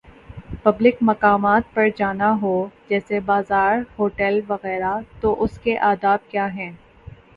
[0.63, 2.53] Public مقامات پر جانا ہو،
[2.89, 6.71] جیسے بازار" ہوٹل وغیرہ تو اس کے آداب کیا ہیں۔